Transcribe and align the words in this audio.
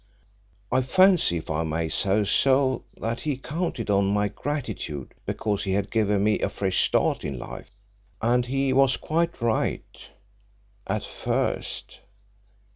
I 0.71 0.81
fancy, 0.81 1.37
if 1.37 1.51
I 1.51 1.61
may 1.61 1.87
say 1.87 2.23
so, 2.25 2.83
that 2.97 3.19
he 3.19 3.37
counted 3.37 3.91
on 3.91 4.07
my 4.07 4.29
gratitude 4.29 5.13
because 5.27 5.61
he 5.63 5.73
had 5.73 5.91
given 5.91 6.23
me 6.23 6.39
a 6.39 6.49
fresh 6.49 6.83
start 6.87 7.23
in 7.23 7.37
life. 7.37 7.69
And 8.19 8.47
he 8.47 8.73
was 8.73 8.97
quite 8.97 9.39
right 9.43 10.09
at 10.87 11.05
first." 11.05 11.99